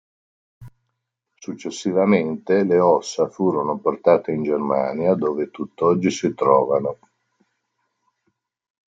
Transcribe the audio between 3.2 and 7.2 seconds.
furono portate in Germania, dove tutt'oggi si trovano.